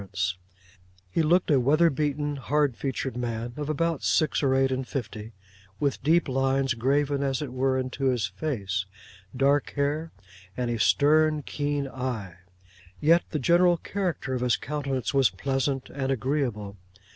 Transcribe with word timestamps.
He 1.11 1.21
looked 1.21 1.51
a 1.51 1.59
weather 1.59 1.91
beaten 1.91 2.37
hard 2.37 2.75
featured 2.75 3.15
man, 3.15 3.53
of 3.55 3.69
about 3.69 4.01
six 4.01 4.41
or 4.41 4.55
eight 4.55 4.71
and 4.71 4.87
fifty; 4.87 5.33
with 5.79 6.01
deep 6.01 6.27
lines 6.27 6.73
graven 6.73 7.21
as 7.21 7.39
it 7.43 7.53
were 7.53 7.77
into 7.77 8.05
his 8.05 8.25
face, 8.25 8.87
dark 9.37 9.73
hair, 9.75 10.11
and 10.57 10.71
a 10.71 10.79
stern, 10.79 11.43
keen 11.43 11.87
eye. 11.87 12.33
Yet 12.99 13.25
the 13.29 13.37
general 13.37 13.77
character 13.77 14.33
of 14.33 14.41
his 14.41 14.57
countenance 14.57 15.13
was 15.13 15.29
pleasant 15.29 15.91
and 15.91 16.11
agreeable. 16.11 16.77